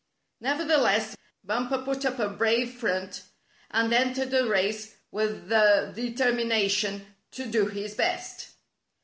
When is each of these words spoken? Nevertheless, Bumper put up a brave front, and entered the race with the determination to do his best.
Nevertheless, 0.39 1.15
Bumper 1.43 1.77
put 1.77 2.05
up 2.05 2.17
a 2.17 2.27
brave 2.27 2.71
front, 2.71 3.21
and 3.69 3.93
entered 3.93 4.31
the 4.31 4.47
race 4.47 4.95
with 5.11 5.47
the 5.49 5.91
determination 5.95 7.05
to 7.33 7.45
do 7.45 7.67
his 7.67 7.93
best. 7.93 8.49